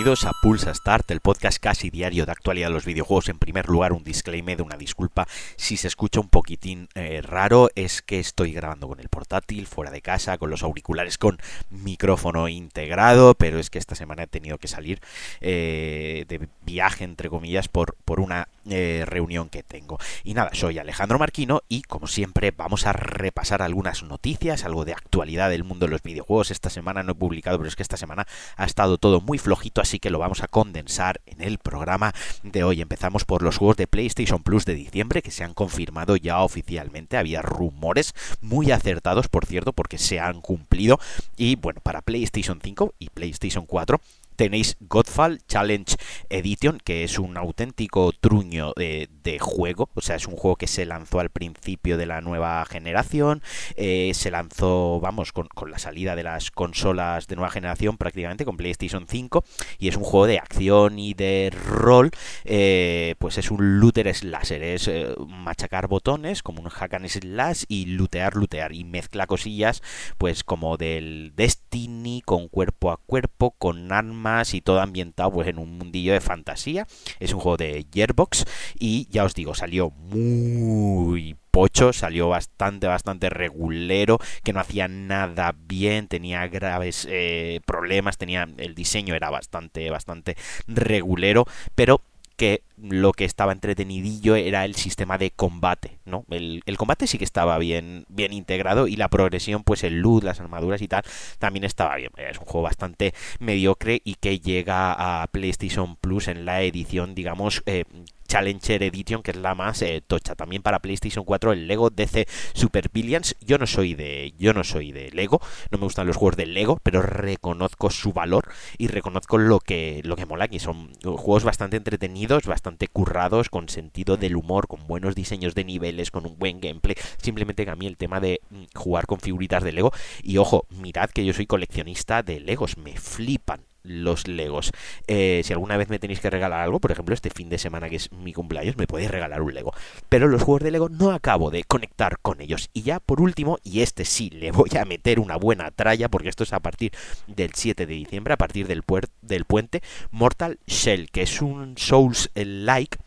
[0.00, 3.28] Bienvenidos a Pulsa Start, el podcast casi diario de actualidad de los videojuegos.
[3.28, 7.68] En primer lugar, un disclaimer de una disculpa si se escucha un poquitín eh, raro.
[7.76, 11.38] Es que estoy grabando con el portátil, fuera de casa, con los auriculares con
[11.70, 15.00] micrófono integrado, pero es que esta semana he tenido que salir
[15.40, 19.98] eh, de viaje, entre comillas, por, por una eh, reunión que tengo.
[20.24, 24.94] Y nada, soy Alejandro Marquino y como siempre vamos a repasar algunas noticias, algo de
[24.94, 26.50] actualidad del mundo de los videojuegos.
[26.50, 28.26] Esta semana no he publicado, pero es que esta semana
[28.56, 32.64] ha estado todo muy flojito, así que lo vamos a condensar en el programa de
[32.64, 32.80] hoy.
[32.80, 37.16] Empezamos por los juegos de PlayStation Plus de diciembre que se han confirmado ya oficialmente.
[37.16, 40.98] Había rumores muy acertados, por cierto, porque se han cumplido.
[41.36, 44.00] Y bueno, para PlayStation 5 y PlayStation 4
[44.40, 45.96] tenéis Godfall Challenge
[46.30, 49.90] Edition, que es un auténtico truño de, juego.
[49.92, 53.42] O sea, es un juego que se lanzó al principio de la nueva generación.
[53.76, 58.56] Eh, se lanzó, vamos, con, la salida de las consolas de nueva generación, prácticamente con
[58.56, 59.44] PlayStation 5.
[59.78, 62.10] Y es un juego de acción y de rol.
[62.44, 64.62] Eh, pues es un looter slasher.
[64.62, 68.72] Es eh, machacar botones, como un hack and slash, y lootear, lootear.
[68.72, 69.82] Y mezcla cosillas,
[70.16, 75.58] pues como del Destiny, con cuerpo a cuerpo, con armas y todo ambientado pues en
[75.58, 76.86] un mundillo de fantasía.
[77.18, 78.44] Es un juego de Gearbox
[78.78, 85.54] y ya os digo, salió muy pocho, salió bastante, bastante regulero, que no hacía nada
[85.56, 92.02] bien, tenía graves eh, problemas, tenía el diseño era bastante, bastante regulero, pero
[92.36, 96.24] que lo que estaba entretenidillo era el sistema de combate, ¿no?
[96.30, 100.40] El, combate sí que estaba bien, bien integrado y la progresión, pues el loot, las
[100.40, 101.02] armaduras y tal,
[101.38, 102.10] también estaba bien.
[102.16, 107.62] Es un juego bastante mediocre y que llega a PlayStation Plus en la edición, digamos,
[107.66, 107.84] eh,
[108.30, 110.36] Challenger Edition, que es la más eh, tocha.
[110.36, 113.34] También para PlayStation 4 el Lego DC Super Billions.
[113.40, 115.40] Yo no soy de yo no soy de Lego,
[115.72, 120.00] no me gustan los juegos de Lego, pero reconozco su valor y reconozco lo que
[120.04, 124.86] lo que mola que son juegos bastante entretenidos, bastante currados, con sentido del humor, con
[124.86, 126.96] buenos diseños de niveles, con un buen gameplay.
[127.22, 129.92] Simplemente que a mí el tema de mm, jugar con figuritas de Lego
[130.22, 134.72] y ojo, mirad que yo soy coleccionista de Legos, me flipan los Legos.
[135.06, 137.88] Eh, si alguna vez me tenéis que regalar algo, por ejemplo, este fin de semana
[137.88, 139.72] que es mi cumpleaños, me podéis regalar un Lego.
[140.08, 142.70] Pero los juegos de Lego no acabo de conectar con ellos.
[142.72, 146.28] Y ya por último, y este sí, le voy a meter una buena tralla, porque
[146.28, 146.92] esto es a partir
[147.26, 148.82] del 7 de diciembre, a partir del,
[149.22, 152.98] del puente, Mortal Shell, que es un Souls-like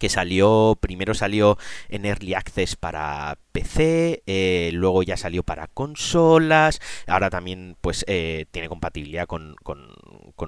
[0.00, 1.58] que salió, primero salió
[1.90, 8.46] en Early Access para PC, eh, luego ya salió para consolas, ahora también pues eh,
[8.50, 9.80] tiene compatibilidad con, con,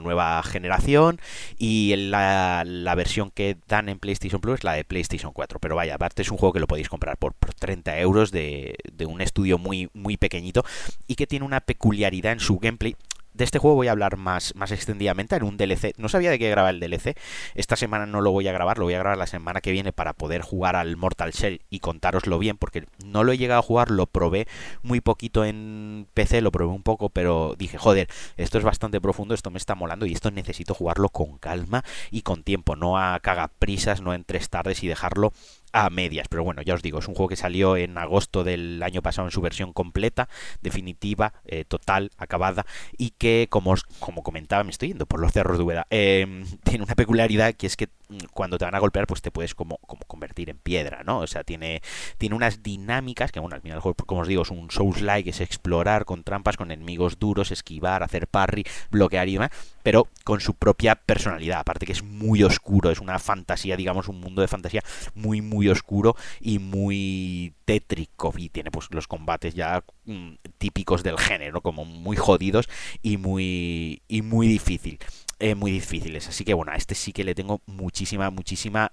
[0.03, 1.21] nueva generación
[1.59, 5.77] y la, la, versión que dan en PlayStation Plus es la de PlayStation 4, pero
[5.77, 9.07] vaya, aparte es un juego que lo podéis comprar por, por 30 euros de, de
[9.07, 10.65] un estudio muy, muy pequeñito
[11.07, 12.97] y que tiene una peculiaridad en su gameplay
[13.35, 15.95] de este juego voy a hablar más, más extendidamente en un DLC.
[15.97, 17.17] No sabía de qué graba el DLC.
[17.55, 19.93] Esta semana no lo voy a grabar, lo voy a grabar la semana que viene
[19.93, 23.63] para poder jugar al Mortal Shell y contároslo bien, porque no lo he llegado a
[23.63, 24.47] jugar, lo probé
[24.83, 29.35] muy poquito en PC, lo probé un poco, pero dije, joder, esto es bastante profundo,
[29.35, 33.19] esto me está molando y esto necesito jugarlo con calma y con tiempo, no a
[33.21, 35.33] cagaprisas, no en tres tardes y dejarlo
[35.73, 36.29] a medias.
[36.29, 39.27] Pero bueno, ya os digo, es un juego que salió en agosto del año pasado
[39.29, 40.29] en su versión completa,
[40.61, 42.67] definitiva, eh, total, acabada,
[42.97, 46.85] y que, como, como comentaba, me estoy yendo por los cerros de Ubeda, em, tiene
[46.85, 49.79] una peculiaridad que es que mm, cuando te van a golpear, pues te puedes como,
[49.79, 51.19] como convertir en piedra, ¿no?
[51.21, 51.83] O sea, tiene,
[52.19, 55.31] tiene unas dinámicas que, bueno, al final el juego, como os digo, es un Souls-like,
[55.31, 59.51] es explorar con trampas, con enemigos duros, esquivar, hacer parry, bloquear y demás,
[59.83, 64.21] pero con su propia personalidad, aparte que es muy oscuro, es una fantasía, digamos, un
[64.21, 64.83] mundo de fantasía
[65.15, 68.33] muy, muy oscuro y muy tétrico.
[68.37, 72.69] Y tiene pues los combates ya mm, típicos del género como muy jodidos
[73.03, 74.99] y muy y muy difícil
[75.43, 76.29] eh, muy difíciles.
[76.29, 78.93] Así que bueno a este sí que le tengo muchísima muchísima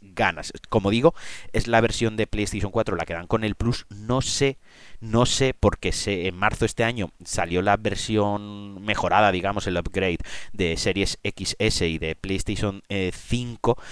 [0.00, 0.52] ganas.
[0.70, 1.14] Como digo
[1.52, 3.86] es la versión de PlayStation 4 la que dan con el Plus.
[3.90, 4.56] No sé
[5.00, 9.76] no sé porque sé, en marzo de este año salió la versión mejorada digamos el
[9.76, 10.18] upgrade
[10.54, 13.82] de series XS y de PlayStation 5 eh,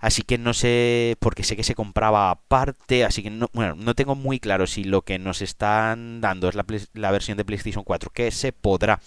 [0.00, 3.94] Así que no sé, porque sé que se compraba aparte, así que no, bueno, no
[3.94, 8.10] tengo muy claro si lo que nos están dando es la, versión de PlayStation 4
[8.10, 9.00] que se podrá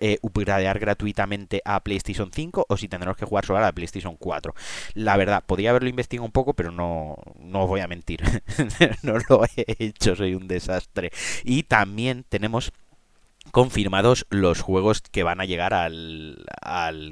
[0.00, 4.16] eh, upgradear gratuitamente a PlayStation 5 o si tendremos que jugar solo a la PlayStation
[4.16, 4.54] 4.
[4.94, 8.22] La verdad, podría haberlo investigado un poco, pero no, no os voy a mentir.
[9.02, 11.10] no lo he hecho, soy un desastre.
[11.44, 12.72] Y también tenemos
[13.50, 16.44] confirmados los juegos que van a llegar al,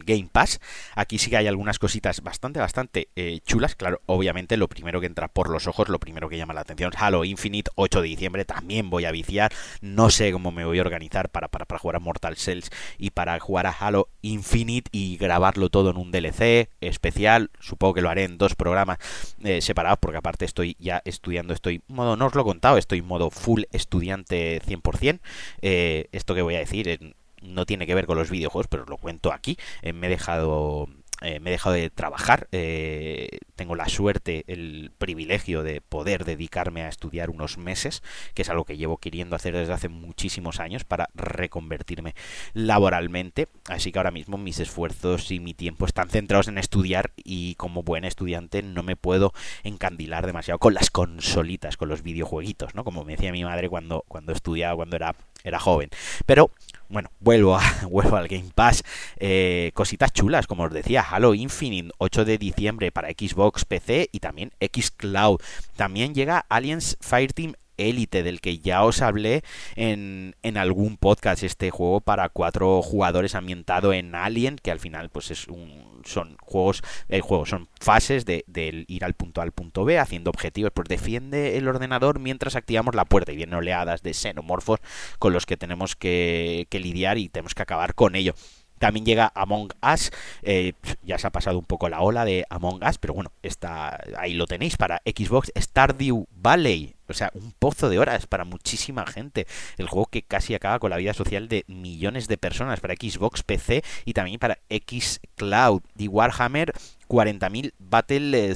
[0.04, 0.60] Game Pass.
[0.94, 3.74] Aquí sí que hay algunas cositas bastante, bastante eh, chulas.
[3.74, 6.92] Claro, obviamente lo primero que entra por los ojos, lo primero que llama la atención
[6.96, 8.44] Halo Infinite, 8 de diciembre.
[8.44, 9.52] También voy a viciar.
[9.80, 13.10] No sé cómo me voy a organizar para, para, para jugar a Mortal Cells y
[13.10, 17.50] para jugar a Halo Infinite y grabarlo todo en un DLC especial.
[17.60, 18.98] Supongo que lo haré en dos programas
[19.42, 22.98] eh, separados porque aparte estoy ya estudiando, estoy modo, no os lo he contado, estoy
[22.98, 25.20] en modo full estudiante 100%.
[25.62, 28.96] Eh, esto que voy a decir no tiene que ver con los videojuegos, pero lo
[28.96, 29.56] cuento aquí.
[29.82, 30.88] Eh, me he dejado
[31.22, 36.82] eh, me he dejado de trabajar, eh, tengo la suerte, el privilegio de poder dedicarme
[36.82, 38.02] a estudiar unos meses,
[38.34, 42.14] que es algo que llevo queriendo hacer desde hace muchísimos años para reconvertirme
[42.52, 47.54] laboralmente, así que ahora mismo mis esfuerzos y mi tiempo están centrados en estudiar y
[47.54, 49.32] como buen estudiante no me puedo
[49.64, 52.84] encandilar demasiado con las consolitas, con los videojueguitos, ¿no?
[52.84, 55.90] Como me decía mi madre cuando, cuando estudiaba, cuando era, era joven.
[56.26, 56.50] Pero
[56.88, 58.82] bueno, vuelvo, a, vuelvo al Game Pass.
[59.18, 64.20] Eh, cositas chulas, como os decía, Halo Infinite, 8 de diciembre para Xbox, PC y
[64.20, 65.40] también Xcloud.
[65.76, 69.42] También llega Aliens Fireteam Elite, del que ya os hablé
[69.74, 71.42] en, en, algún podcast.
[71.42, 76.36] Este juego para cuatro jugadores ambientado en Alien, que al final pues es un son
[76.40, 78.44] juegos, el juego son fases de,
[78.86, 82.94] ir al punto A al punto B haciendo objetivos, pues defiende el ordenador mientras activamos
[82.94, 84.80] la puerta y vienen oleadas de xenomorfos
[85.18, 88.34] con los que tenemos que, que lidiar y tenemos que acabar con ello.
[88.78, 90.10] También llega Among Us,
[90.42, 94.00] eh, ya se ha pasado un poco la ola de Among Us, pero bueno, está,
[94.18, 99.06] ahí lo tenéis para Xbox Stardew Valley, o sea, un pozo de horas para muchísima
[99.06, 99.46] gente.
[99.78, 103.42] El juego que casi acaba con la vida social de millones de personas para Xbox,
[103.42, 105.82] PC y también para Xcloud.
[105.96, 106.72] Y Warhammer
[107.08, 108.54] 40.000 Battle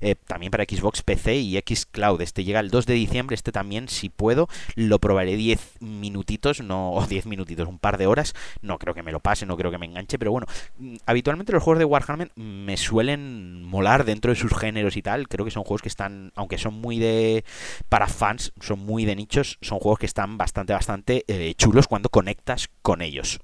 [0.00, 2.20] Eh, también para Xbox PC y Xcloud.
[2.20, 6.92] Este llega el 2 de diciembre, este también, si puedo, lo probaré 10 minutitos, no,
[6.94, 8.34] o 10 minutitos, un par de horas.
[8.62, 10.46] No creo que me lo pase, no creo que me enganche, pero bueno,
[10.78, 15.28] mm, habitualmente los juegos de Warhammer me suelen molar dentro de sus géneros y tal.
[15.28, 17.44] Creo que son juegos que están, aunque son muy de...
[17.88, 22.08] para fans, son muy de nichos, son juegos que están bastante, bastante eh, chulos cuando
[22.08, 23.40] conectas con ellos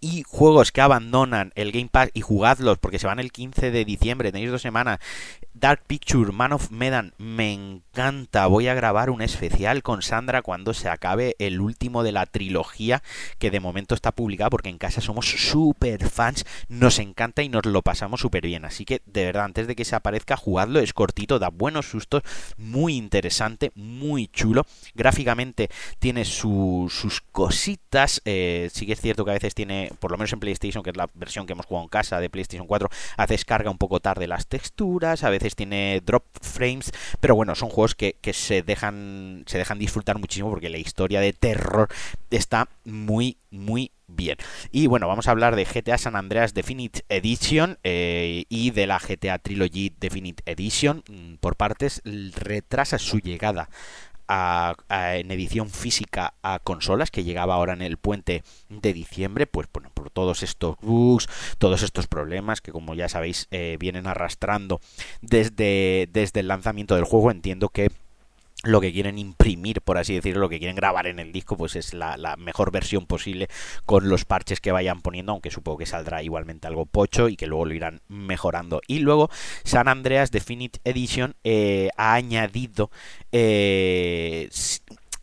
[0.00, 3.84] y juegos que abandonan el Game Pass y jugadlos porque se van el 15 de
[3.84, 4.98] diciembre, tenéis dos semanas.
[5.52, 8.46] Dark Picture, Man of Medan, me encanta.
[8.46, 13.02] Voy a grabar un especial con Sandra cuando se acabe el último de la trilogía
[13.38, 17.66] que de momento está publicada porque en casa somos súper fans, nos encanta y nos
[17.66, 18.64] lo pasamos súper bien.
[18.64, 22.22] Así que de verdad, antes de que se aparezca, jugadlo, es cortito, da buenos sustos,
[22.56, 24.64] muy interesante, muy chulo.
[24.94, 25.68] Gráficamente
[25.98, 30.32] tiene sus cositas, eh, sí que es cierto que a veces tiene por lo menos
[30.32, 33.34] en PlayStation, que es la versión que hemos jugado en casa de PlayStation 4, hace
[33.34, 37.94] descarga un poco tarde las texturas, a veces tiene drop frames, pero bueno, son juegos
[37.94, 41.88] que, se dejan se dejan disfrutar muchísimo porque la historia de terror
[42.30, 44.36] está muy, muy bien.
[44.70, 48.98] Y bueno, vamos a hablar de GTA San Andreas Definite Edition eh, y de la
[48.98, 52.02] GTA Trilogy Definite Edition mm, por partes.
[52.04, 53.68] Retrasa su llegada
[54.88, 59.90] en edición física a consolas que llegaba ahora en el puente de diciembre, pues bueno,
[59.92, 61.28] por todos estos bugs,
[61.58, 64.80] todos estos problemas que como ya sabéis eh, vienen arrastrando
[65.20, 67.90] desde, desde el lanzamiento del juego, entiendo que
[68.62, 71.76] lo que quieren imprimir, por así decirlo, lo que quieren grabar en el disco, pues
[71.76, 73.48] es la, mejor versión posible
[73.86, 77.46] con los parches que vayan poniendo, aunque supongo que saldrá igualmente algo pocho y que
[77.46, 78.80] luego lo irán mejorando.
[78.86, 79.30] Y luego
[79.64, 82.90] San Andreas Definite Edition eh, ha añadido
[83.32, 84.50] eh,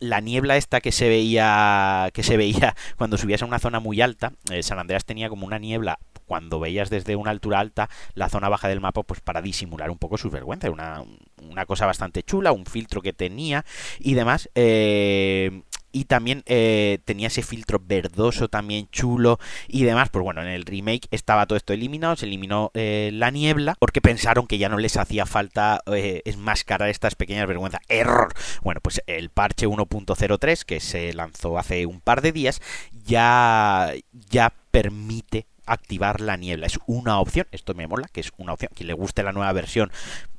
[0.00, 4.00] la niebla esta que se veía que se veía cuando subías a una zona muy
[4.00, 8.28] alta eh, San Andreas tenía como una niebla cuando veías desde una altura alta la
[8.28, 10.70] zona baja del mapa, pues para disimular un poco su vergüenza.
[10.70, 11.02] Una,
[11.42, 13.64] una cosa bastante chula, un filtro que tenía
[13.98, 14.48] y demás.
[14.54, 20.10] Eh, y también eh, tenía ese filtro verdoso también chulo y demás.
[20.10, 24.00] Pues bueno, en el remake estaba todo esto eliminado, se eliminó eh, la niebla porque
[24.00, 27.80] pensaron que ya no les hacía falta eh, enmascarar estas pequeñas vergüenzas.
[27.88, 28.32] Error.
[28.62, 32.60] Bueno, pues el parche 1.03 que se lanzó hace un par de días
[33.04, 36.66] ya, ya permite activar la niebla.
[36.66, 38.72] Es una opción, esto me mola, que es una opción.
[38.74, 39.90] Quien le guste la nueva versión,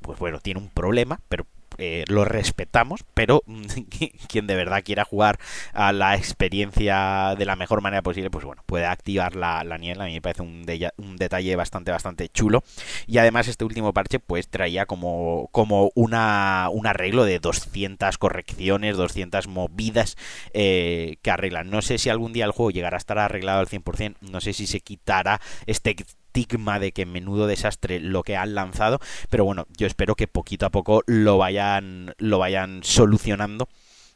[0.02, 1.46] pues bueno, tiene un problema, pero
[1.80, 3.44] eh, lo respetamos, pero
[4.28, 5.40] quien de verdad quiera jugar
[5.74, 10.04] a la experiencia de la mejor manera posible, pues bueno, puede activar la, la niebla.
[10.04, 10.66] A mí me parece un,
[10.98, 12.64] un, detalle bastante, bastante chulo.
[13.08, 18.98] Y además este último parche pues traía como, como una, un arreglo de 200 correcciones,
[18.98, 20.18] 200 movidas
[20.54, 21.70] eh, que arreglan.
[21.70, 24.54] No sé si algún día el juego llegará a estar arreglado al 100%, no sé
[24.54, 25.96] si se quitará este
[26.30, 30.66] estigma de que menudo desastre lo que han lanzado, pero bueno, yo espero que poquito
[30.66, 33.68] a poco lo vayan lo vayan solucionando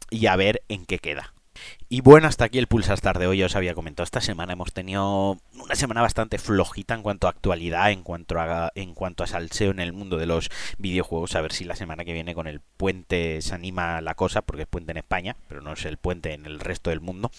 [0.10, 1.34] y a ver en qué queda.
[1.94, 3.44] Y bueno, hasta aquí el Pulsar Star de hoy.
[3.44, 7.92] Os había comentado, esta semana hemos tenido una semana bastante flojita en cuanto a actualidad,
[7.92, 11.36] en cuanto a, en cuanto a salseo en el mundo de los videojuegos.
[11.36, 14.64] A ver si la semana que viene con el puente se anima la cosa, porque
[14.64, 17.30] es puente en España, pero no es el puente en el resto del mundo.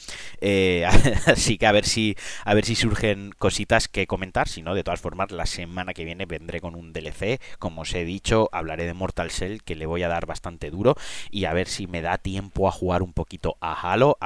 [0.40, 0.86] Eh,
[1.26, 4.46] así que a ver si a ver si surgen cositas que comentar.
[4.46, 7.40] Si no, de todas formas, la semana que viene vendré con un DLC.
[7.58, 10.94] Como os he dicho, hablaré de Mortal Shell, que le voy a dar bastante duro.
[11.32, 14.16] Y a ver si me da tiempo a jugar un poquito a Halo,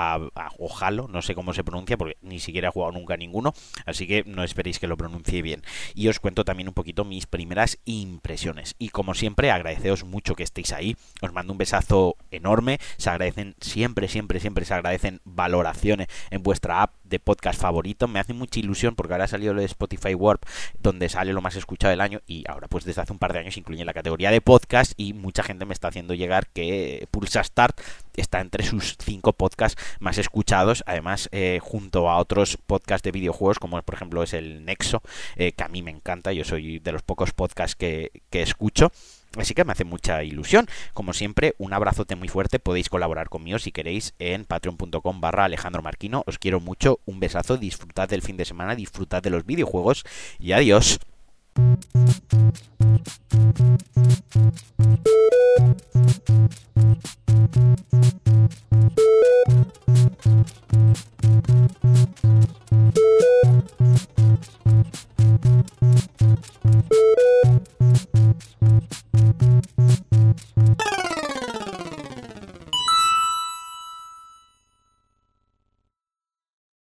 [0.59, 3.55] o Halo, no sé cómo se pronuncia porque ni siquiera he jugado nunca ninguno,
[3.87, 5.63] así que no esperéis que lo pronuncie bien.
[5.95, 8.75] Y os cuento también un poquito mis primeras impresiones.
[8.79, 13.55] Y como siempre, agradeceos mucho que estéis ahí, os mando un besazo enorme, se agradecen
[13.61, 18.61] siempre, siempre, siempre se agradecen valoraciones en vuestra app de podcast favorito, me hace mucha
[18.61, 20.43] ilusión porque ahora ha salido lo de Spotify Warp,
[20.81, 23.41] donde sale lo más escuchado del año y ahora pues desde hace un par de
[23.41, 27.43] años incluye la categoría de podcast y mucha gente me está haciendo llegar que Pulsa
[27.43, 27.81] Start
[28.17, 33.59] está entre sus cinco podcasts más escuchados, además eh, junto a otros podcasts de videojuegos,
[33.59, 35.03] como por ejemplo es el Nexo,
[35.37, 38.91] eh, que a mí me encanta, yo soy de los pocos podcasts que, que escucho.
[39.37, 40.67] Así que me hace mucha ilusión.
[40.95, 42.59] Como siempre, un abrazote muy fuerte.
[42.59, 46.23] Podéis colaborar conmigo si queréis en patreon.com barra Alejandro Marquino.
[46.27, 47.01] Os quiero mucho.
[47.05, 47.57] Un besazo.
[47.57, 48.75] Disfrutad del fin de semana.
[48.75, 50.05] Disfrutad de los videojuegos.
[50.39, 50.99] Y adiós.